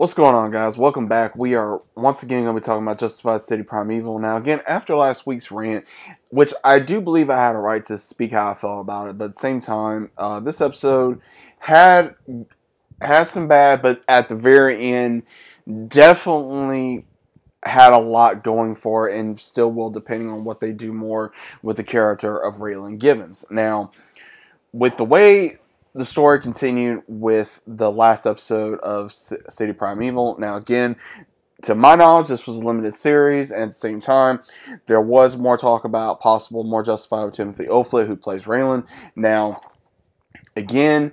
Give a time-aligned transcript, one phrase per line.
[0.00, 0.78] What's going on, guys?
[0.78, 1.36] Welcome back.
[1.36, 4.18] We are once again going to be talking about Justified City Primeval.
[4.18, 5.84] Now, again, after last week's rant,
[6.30, 9.18] which I do believe I had a right to speak how I felt about it,
[9.18, 11.20] but at the same time, uh, this episode
[11.58, 12.14] had
[13.02, 15.24] had some bad, but at the very end,
[15.88, 17.04] definitely
[17.62, 21.30] had a lot going for it, and still will, depending on what they do more
[21.62, 23.44] with the character of Raylan Givens.
[23.50, 23.92] Now,
[24.72, 25.58] with the way
[25.94, 30.36] the story continued with the last episode of City Primeval.
[30.38, 30.96] Now, again,
[31.64, 34.40] to my knowledge, this was a limited series, and at the same time,
[34.86, 38.86] there was more talk about possible more justified with Timothy Olyphant, who plays Raylan.
[39.14, 39.60] Now,
[40.56, 41.12] again,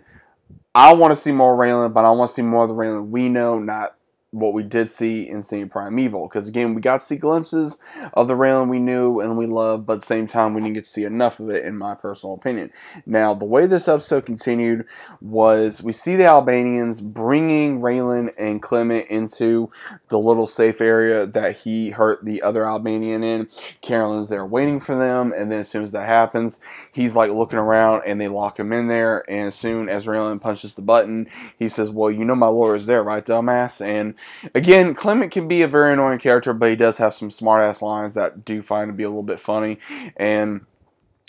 [0.74, 3.10] I want to see more Raylan, but I want to see more of the Raylan
[3.10, 3.97] we know, not
[4.40, 6.28] what we did see in City Primeval.
[6.28, 7.78] Because again, we got to see glimpses
[8.14, 10.76] of the Raylan we knew and we loved, but at the same time, we didn't
[10.76, 12.72] get to see enough of it, in my personal opinion.
[13.06, 14.86] Now, the way this episode continued
[15.22, 19.72] was we see the Albanians bringing Raylan and Clement into
[20.10, 23.50] the little safe area that he hurt the other Albanian in.
[23.82, 26.60] Carolyn's there waiting for them, and then as soon as that happens,
[26.92, 29.30] he's like looking around and they lock him in there.
[29.30, 32.86] And as soon as Raylan punches the button, he says, Well, you know my lawyer's
[32.86, 33.82] there, right, dumbass?
[33.82, 34.16] And
[34.54, 37.82] again, Clement can be a very annoying character, but he does have some smart ass
[37.82, 39.80] lines that do find to be a little bit funny.
[40.16, 40.66] And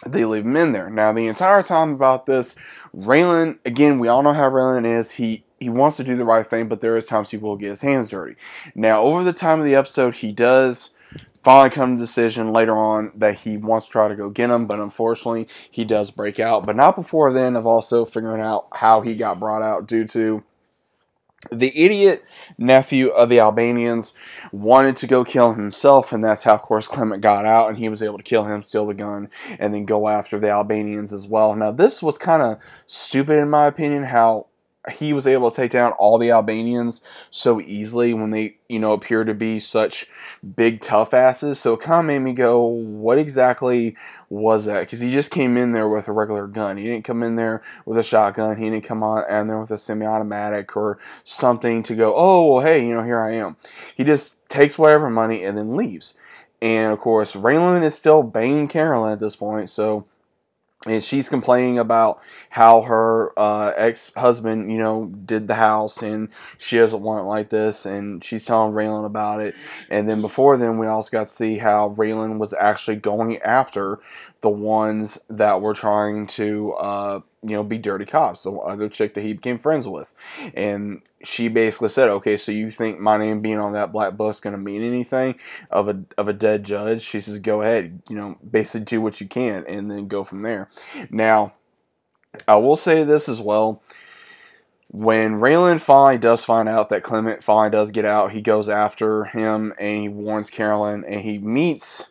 [0.06, 0.90] they leave him in there.
[0.90, 2.54] Now, the entire time about this,
[2.96, 5.10] Raylan, again, we all know how Raylan is.
[5.12, 7.70] He he wants to do the right thing, but there is times he will get
[7.70, 8.36] his hands dirty.
[8.76, 10.90] Now, over the time of the episode, he does
[11.42, 14.66] finally come to decision later on that he wants to try to go get him,
[14.66, 16.64] but unfortunately, he does break out.
[16.64, 20.44] But not before then of also figuring out how he got brought out due to
[21.52, 22.24] the idiot
[22.58, 24.12] nephew of the Albanians
[24.52, 27.88] wanted to go kill himself, and that's how, of course, Clement got out, and he
[27.88, 31.28] was able to kill him, steal the gun, and then go after the Albanians as
[31.28, 31.54] well.
[31.54, 34.47] Now, this was kind of stupid, in my opinion, how
[34.90, 38.92] he was able to take down all the Albanians so easily when they, you know,
[38.92, 40.06] appear to be such
[40.56, 41.58] big tough asses.
[41.58, 43.96] So it kind of made me go, what exactly
[44.28, 44.80] was that?
[44.80, 46.76] Because he just came in there with a regular gun.
[46.76, 48.56] He didn't come in there with a shotgun.
[48.56, 52.64] He didn't come on and there with a semi-automatic or something to go, oh, well,
[52.64, 53.56] hey, you know, here I am.
[53.94, 56.16] He just takes whatever money and then leaves.
[56.60, 60.06] And of course, Raylan is still banging Carolyn at this point, so
[60.86, 66.28] and she's complaining about how her uh, ex-husband, you know, did the house, and
[66.58, 69.56] she doesn't want it like this, and she's telling Raylan about it.
[69.90, 73.98] And then before then, we also got to see how Raylan was actually going after
[74.40, 79.14] the ones that were trying to, uh, you know, be dirty cops, the other chick
[79.14, 80.12] that he became friends with.
[80.54, 84.40] And she basically said, okay, so you think my name being on that black bus
[84.40, 85.36] to mean anything
[85.70, 87.02] of a, of a dead judge?
[87.02, 90.42] She says, go ahead, you know, basically do what you can and then go from
[90.42, 90.68] there.
[91.10, 91.54] Now,
[92.46, 93.82] I will say this as well.
[94.90, 99.24] When Raylan finally does find out that Clement finally does get out, he goes after
[99.24, 102.06] him and he warns Carolyn and he meets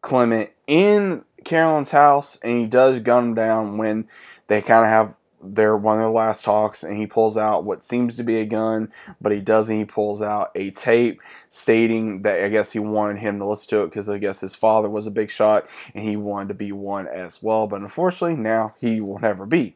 [0.00, 4.08] Clement in Carolyn's house and he does gun him down when
[4.46, 5.14] they kind of have
[5.46, 8.46] their one of their last talks and he pulls out what seems to be a
[8.46, 8.90] gun
[9.20, 9.78] but he doesn't.
[9.78, 13.82] He pulls out a tape stating that i guess he wanted him to listen to
[13.82, 16.72] it because i guess his father was a big shot and he wanted to be
[16.72, 19.74] one as well but unfortunately now he will never be.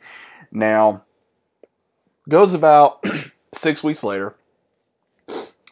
[0.50, 1.04] Now
[2.28, 3.04] goes about
[3.54, 4.34] six weeks later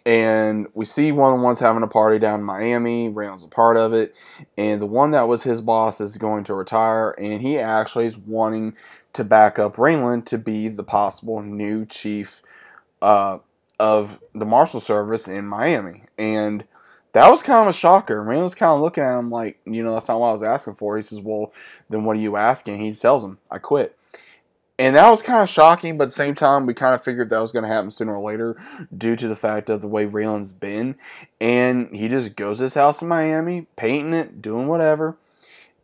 [0.07, 3.11] and we see one of the ones having a party down in Miami.
[3.11, 4.15] Raylan's a part of it,
[4.57, 8.17] and the one that was his boss is going to retire, and he actually is
[8.17, 8.77] wanting
[9.15, 12.41] to back up Raylan to be the possible new chief
[13.03, 13.39] uh,
[13.81, 16.65] of the Marshal Service in Miami, and
[17.13, 18.23] that was kind of a shocker.
[18.23, 20.75] Raylan's kind of looking at him like, you know, that's not what I was asking
[20.75, 20.97] for.
[20.97, 21.53] He says, well,
[21.91, 22.79] then what are you asking?
[22.79, 23.97] He tells him, I quit.
[24.79, 27.31] And that was kind of shocking, but at the same time, we kind of figured
[27.31, 28.61] that was going to happen sooner or later
[28.97, 30.97] due to the fact of the way Raylan's been.
[31.41, 35.17] And he just goes to his house in Miami, painting it, doing whatever.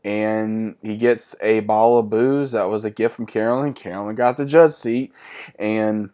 [0.04, 3.72] And he gets a bottle of booze that was a gift from Carolyn.
[3.72, 5.12] Carolyn got the judge seat.
[5.58, 6.10] And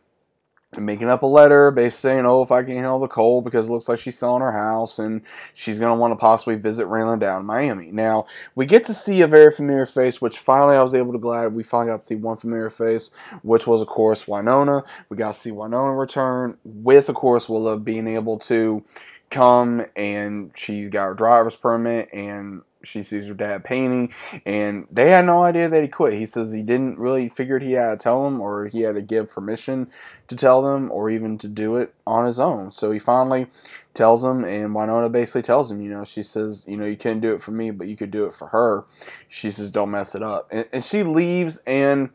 [0.77, 3.71] making up a letter basically saying, oh, if I can handle the cold because it
[3.71, 5.23] looks like she's selling her house and
[5.55, 7.91] she's going to want to possibly visit Raylan down in Miami.
[7.91, 11.19] Now, we get to see a very familiar face, which finally I was able to
[11.19, 13.11] glad we finally got to see one familiar face,
[13.43, 14.85] which was, of course, Winona.
[15.09, 18.85] We got to see Winona return with, of course, Willa being able to
[19.31, 24.13] come and she's got her driver's permit and she sees her dad painting,
[24.47, 26.15] and they had no idea that he quit.
[26.15, 29.03] He says he didn't really figured he had to tell them, or he had to
[29.03, 29.91] give permission
[30.29, 32.73] to tell them, or even to do it on his own.
[32.73, 33.47] So he finally
[33.95, 37.21] tells them, and Winona basically tells him, you know, she says, you know, you couldn't
[37.21, 38.85] do it for me, but you could do it for her.
[39.29, 42.11] She says, don't mess it up, and, and she leaves, and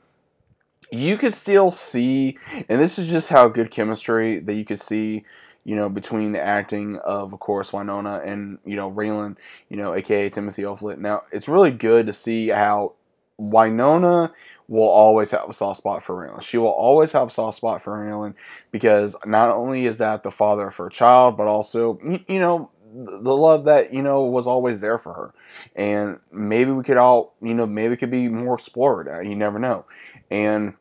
[0.92, 2.38] you could still see,
[2.70, 5.26] and this is just how good chemistry that you could see,
[5.66, 9.38] you know, between the acting of, of course, Winona and you know Raylan,
[9.70, 11.00] you know, aka Timothy Olyphant.
[11.00, 12.94] Now, it's really good to see how
[13.38, 14.32] Winona
[14.68, 16.42] will always have a soft spot for Raylan.
[16.42, 18.34] She will always have a soft spot for Raylan
[18.72, 23.36] because not only is that the father of her child, but also, you know, the
[23.36, 25.34] love that, you know, was always there for her.
[25.76, 29.08] And maybe we could all, you know, maybe it could be more explored.
[29.08, 29.86] Uh, you never know.
[30.30, 30.76] And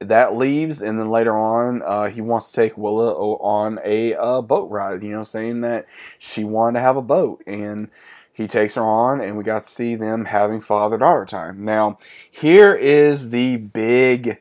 [0.00, 4.40] that leaves, and then later on, uh, he wants to take Willa on a uh,
[4.42, 5.86] boat ride, you know, saying that
[6.18, 7.42] she wanted to have a boat.
[7.46, 7.90] And
[8.32, 11.64] he takes her on, and we got to see them having father daughter time.
[11.64, 11.98] Now,
[12.30, 14.40] here is the big,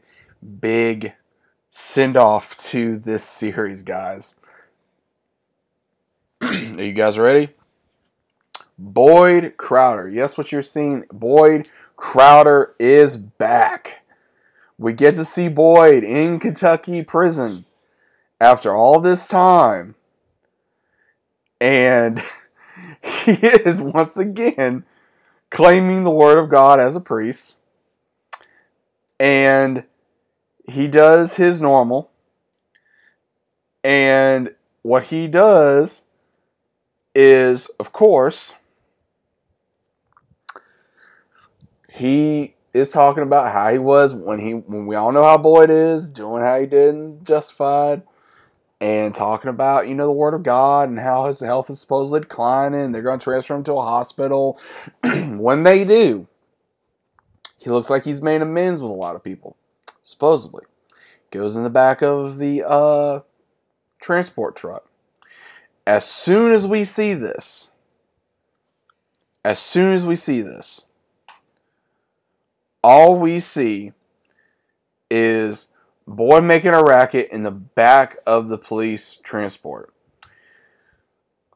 [0.59, 1.13] big
[1.69, 4.35] send off to this series, guys.
[6.41, 7.49] Are you guys ready?
[8.77, 10.09] Boyd Crowder.
[10.09, 14.02] Yes, what you're seeing, Boyd Crowder is back.
[14.77, 17.65] We get to see Boyd in Kentucky prison
[18.39, 19.95] after all this time.
[21.61, 22.23] And
[23.01, 24.85] he is once again
[25.49, 27.55] claiming the word of God as a priest.
[29.19, 29.83] And
[30.67, 32.09] he does his normal.
[33.83, 36.03] And what he does
[37.13, 38.55] is, of course,
[41.91, 45.69] he is talking about how he was when he when we all know how Boyd
[45.69, 48.01] is, doing how he did in Justified
[48.81, 52.21] and talking about you know the word of God and how his health is supposedly
[52.21, 52.91] declining.
[52.91, 54.59] They're going to transfer him to a hospital.
[55.03, 56.27] when they do,
[57.57, 59.55] he looks like he's made amends with a lot of people,
[60.01, 60.65] supposedly.
[61.31, 63.21] Goes in the back of the uh,
[64.01, 64.85] transport truck.
[65.87, 67.71] As soon as we see this,
[69.45, 70.81] as soon as we see this,
[72.83, 73.93] all we see
[75.09, 75.69] is
[76.05, 79.93] Boyd making a racket in the back of the police transport.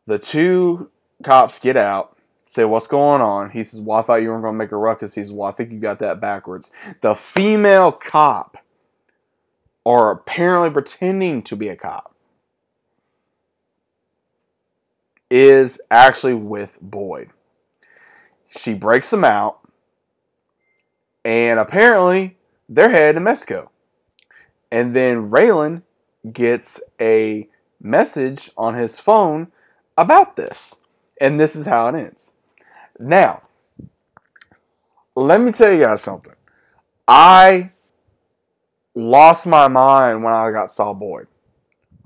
[0.05, 0.89] The two
[1.23, 3.49] cops get out, say, What's going on?
[3.49, 5.15] He says, Well, I thought you weren't going to make a ruckus.
[5.15, 6.71] He says, Well, I think you got that backwards.
[7.01, 8.57] The female cop,
[9.83, 12.13] or apparently pretending to be a cop,
[15.29, 17.31] is actually with Boyd.
[18.47, 19.59] She breaks him out,
[21.27, 22.37] and apparently
[22.69, 23.69] they're headed to Mexico.
[24.71, 25.81] And then Raylan
[26.31, 27.49] gets a
[27.81, 29.51] message on his phone
[29.97, 30.79] about this.
[31.19, 32.31] And this is how it ends.
[32.97, 33.41] Now,
[35.17, 36.33] let me tell you guys something.
[37.09, 37.71] I
[38.95, 41.27] lost my mind when I got saw Boyd.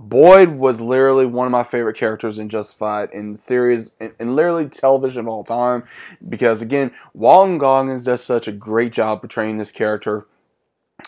[0.02, 4.68] Boyd was literally one of my favorite characters in Justified in series and, and literally
[4.68, 5.84] television of all time.
[6.28, 10.28] Because again, Walton Goggins does such a great job portraying this character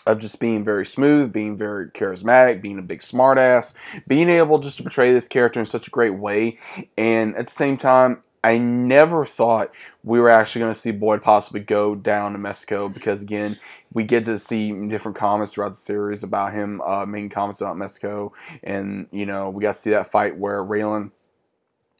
[0.06, 3.74] of just being very smooth, being very charismatic, being a big smartass,
[4.08, 6.58] being able just to portray this character in such a great way.
[6.96, 11.22] And at the same time, I never thought we were actually going to see Boyd
[11.22, 13.58] possibly go down to Mexico because, again,
[13.94, 17.78] we get to see different comments throughout the series about him uh, making comments about
[17.78, 18.34] Mexico.
[18.62, 21.10] And, you know, we got to see that fight where Raylan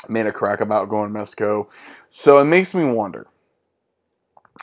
[0.08, 1.68] made a crack about going to Mexico.
[2.10, 3.26] So it makes me wonder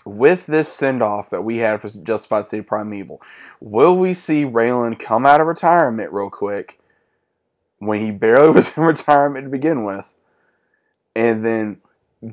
[0.05, 3.21] with this send off that we had for Justified City Primeval,
[3.59, 6.79] will we see Raylan come out of retirement real quick
[7.79, 10.15] when he barely was in retirement to begin with,
[11.15, 11.77] and then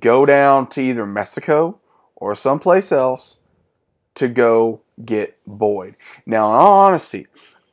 [0.01, 1.79] go down to either Mexico
[2.17, 3.39] or someplace else
[4.17, 5.97] to go get Boyd?
[6.27, 7.27] Now, in all honesty,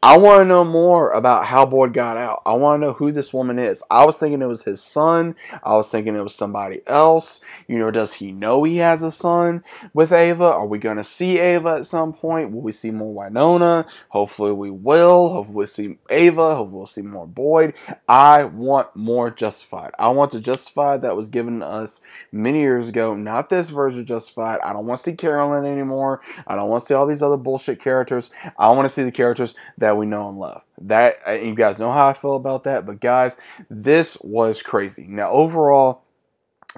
[0.06, 2.44] I want to know more about how Boyd got out.
[2.46, 3.82] I want to know who this woman is.
[3.90, 5.36] I was thinking it was his son.
[5.64, 7.42] I was thinking it was somebody else.
[7.68, 9.64] You know, does he know he has a son
[9.96, 10.44] with Ava?
[10.44, 12.52] Are we going to see Ava at some point?
[12.52, 13.88] Will we see more Winona?
[14.10, 15.30] Hopefully we will.
[15.34, 16.54] Hopefully we'll see Ava.
[16.54, 17.74] Hopefully we'll see more Boyd.
[18.08, 19.90] I want more Justified.
[19.98, 23.16] I want the Justified that was given us many years ago.
[23.16, 24.60] Not this version of Justified.
[24.64, 26.22] I don't want to see Carolyn anymore.
[26.46, 28.30] I don't want to see all these other bullshit characters.
[28.60, 30.62] I want to see the characters that we know and love.
[30.82, 33.38] That you guys know how I feel about that, but guys,
[33.70, 35.06] this was crazy.
[35.08, 36.04] Now, overall,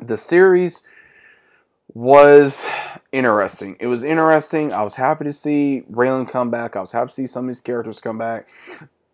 [0.02, 0.84] the series
[1.94, 2.68] was
[3.12, 3.76] interesting.
[3.80, 4.72] It was interesting.
[4.72, 6.76] I was happy to see Raylan come back.
[6.76, 8.48] I was happy to see some of these characters come back.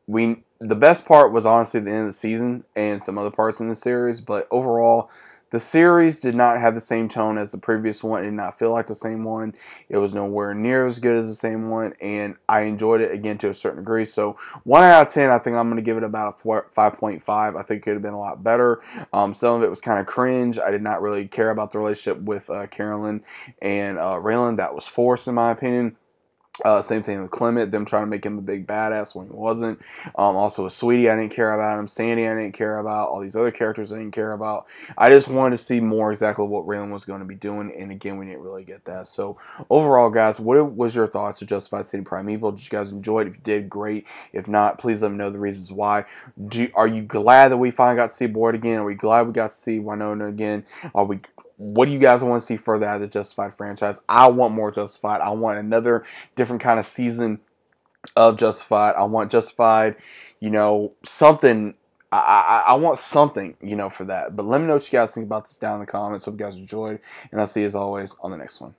[0.07, 3.59] We the best part was honestly the end of the season and some other parts
[3.59, 5.09] in the series, but overall,
[5.53, 8.23] the series did not have the same tone as the previous one.
[8.23, 9.53] It did not feel like the same one.
[9.87, 13.37] It was nowhere near as good as the same one, and I enjoyed it again
[13.37, 14.05] to a certain degree.
[14.05, 17.23] So, 1 out of 10, I think I'm going to give it about a 5.5.
[17.29, 18.81] I think it could have been a lot better.
[19.13, 20.57] Um, some of it was kind of cringe.
[20.57, 23.23] I did not really care about the relationship with uh, Carolyn
[23.61, 24.57] and uh, Raylan.
[24.57, 25.95] That was forced, in my opinion.
[26.63, 29.33] Uh, same thing with Clement, them trying to make him a big badass when he
[29.33, 29.79] wasn't.
[30.19, 31.87] Um, also with Sweetie, I didn't care about him.
[31.87, 33.09] Sandy, I didn't care about.
[33.09, 34.67] All these other characters, I didn't care about.
[34.95, 37.91] I just wanted to see more exactly what Raylan was going to be doing, and
[37.91, 39.07] again, we didn't really get that.
[39.07, 39.39] So
[39.71, 42.51] overall, guys, what was your thoughts of Justified City Primeval?
[42.51, 43.29] Did you guys enjoy it?
[43.29, 44.05] If you did, great.
[44.31, 46.05] If not, please let me know the reasons why.
[46.49, 48.77] Do, are you glad that we finally got to see Boyd again?
[48.77, 50.65] Are we glad we got to see Winona again?
[50.93, 51.19] Are we
[51.63, 54.01] what do you guys want to see further out of the Justified franchise?
[54.09, 55.21] I want more Justified.
[55.21, 56.03] I want another
[56.35, 57.39] different kind of season
[58.17, 58.95] of Justified.
[58.95, 59.95] I want Justified,
[60.41, 61.73] you know, something.
[62.11, 62.17] I,
[62.67, 64.35] I, I want something, you know, for that.
[64.35, 66.25] But let me know what you guys think about this down in the comments.
[66.25, 66.99] Hope you guys enjoyed.
[67.31, 68.75] And I'll see you as always on the next one.